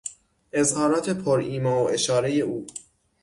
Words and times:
اظهارات 0.53 1.09
پر 1.09 1.39
ایما 1.39 1.83
و 1.83 1.89
اشارهی 1.89 2.41
او 2.41 2.67